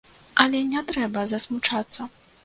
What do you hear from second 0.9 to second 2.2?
трэба засмучацца!